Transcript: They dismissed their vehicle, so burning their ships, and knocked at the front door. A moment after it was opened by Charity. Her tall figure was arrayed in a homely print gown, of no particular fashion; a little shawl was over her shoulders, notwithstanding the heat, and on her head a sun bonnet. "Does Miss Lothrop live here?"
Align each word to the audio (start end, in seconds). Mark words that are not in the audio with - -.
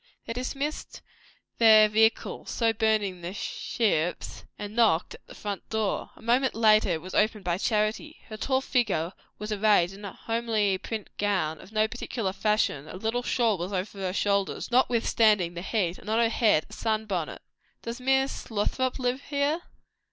They 0.25 0.33
dismissed 0.33 1.03
their 1.59 1.87
vehicle, 1.87 2.47
so 2.47 2.73
burning 2.73 3.21
their 3.21 3.35
ships, 3.35 4.45
and 4.57 4.75
knocked 4.75 5.13
at 5.13 5.27
the 5.27 5.35
front 5.35 5.69
door. 5.69 6.09
A 6.15 6.23
moment 6.23 6.55
after 6.55 6.89
it 6.89 7.03
was 7.03 7.13
opened 7.13 7.43
by 7.43 7.59
Charity. 7.59 8.19
Her 8.27 8.35
tall 8.37 8.61
figure 8.61 9.13
was 9.37 9.51
arrayed 9.51 9.91
in 9.93 10.03
a 10.03 10.11
homely 10.13 10.79
print 10.79 11.11
gown, 11.19 11.61
of 11.61 11.71
no 11.71 11.87
particular 11.87 12.33
fashion; 12.33 12.87
a 12.87 12.95
little 12.95 13.21
shawl 13.21 13.59
was 13.59 13.73
over 13.73 13.99
her 13.99 14.11
shoulders, 14.11 14.71
notwithstanding 14.71 15.53
the 15.53 15.61
heat, 15.61 15.99
and 15.99 16.09
on 16.09 16.17
her 16.17 16.29
head 16.29 16.65
a 16.67 16.73
sun 16.73 17.05
bonnet. 17.05 17.43
"Does 17.83 18.01
Miss 18.01 18.49
Lothrop 18.49 18.97
live 18.97 19.21
here?" 19.25 19.61